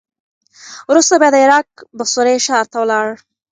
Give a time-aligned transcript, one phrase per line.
[0.89, 3.07] وروسته بیا د عراق بصرې ښار ته ولاړ.